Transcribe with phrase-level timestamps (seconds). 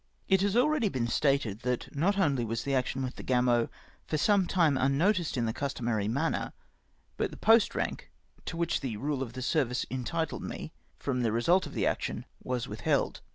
[0.27, 3.69] It has been already stated that not only was the action with the Gamo
[4.07, 6.53] for some time unnoticed in the cus tomary manner,
[7.17, 8.09] but the post rank
[8.45, 12.25] to which the rule of the service entitled me from the result of the action,
[12.43, 13.21] was withheld.